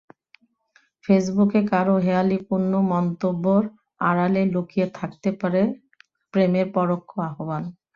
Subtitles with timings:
[1.05, 3.63] ফেসবুকে কারও হেঁয়ালিপূর্ণ মন্তব্যের
[4.01, 5.61] আড়ালে লুকিয়ে থাকতে পারে
[6.33, 7.63] প্রেমের পরোক্ষ আহ্বান।